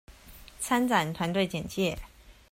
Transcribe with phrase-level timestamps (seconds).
[0.59, 1.95] 參展團隊簡介